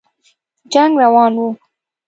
جنګ 0.73 0.91
روان 1.03 1.33
وو. 1.39 1.47